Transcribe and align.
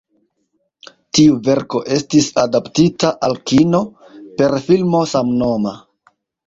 Tiu 1.17 1.35
verko 1.49 1.83
estis 1.97 2.31
adaptita 2.45 3.13
al 3.29 3.39
kino, 3.53 3.85
per 4.41 4.59
filmo 4.71 5.05
samnoma. 5.15 5.81